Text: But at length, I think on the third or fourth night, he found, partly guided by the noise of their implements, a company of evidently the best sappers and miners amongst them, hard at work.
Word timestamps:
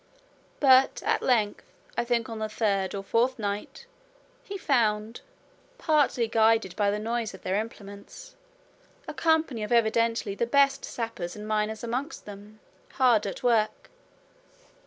But 0.59 1.03
at 1.05 1.21
length, 1.21 1.63
I 1.95 2.03
think 2.03 2.27
on 2.27 2.39
the 2.39 2.49
third 2.49 2.95
or 2.95 3.03
fourth 3.03 3.37
night, 3.37 3.85
he 4.43 4.57
found, 4.57 5.21
partly 5.77 6.27
guided 6.27 6.75
by 6.75 6.89
the 6.89 6.97
noise 6.97 7.35
of 7.35 7.43
their 7.43 7.57
implements, 7.59 8.33
a 9.07 9.13
company 9.13 9.61
of 9.61 9.71
evidently 9.71 10.33
the 10.33 10.47
best 10.47 10.83
sappers 10.85 11.35
and 11.35 11.47
miners 11.47 11.83
amongst 11.83 12.25
them, 12.25 12.59
hard 12.93 13.27
at 13.27 13.43
work. 13.43 13.91